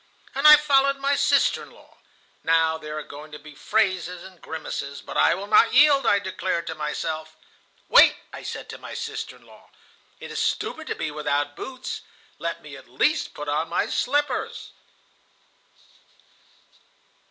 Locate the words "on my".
13.47-13.85